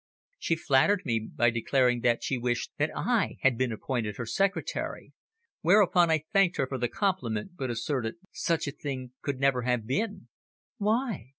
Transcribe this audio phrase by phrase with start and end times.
[0.39, 5.13] She flattered me by declaring that she wished that I had been appointed her secretary,
[5.61, 9.85] whereupon I thanked her for the compliment, but asserted "Such a thing could never have
[9.85, 10.27] been."
[10.79, 11.29] "Why?"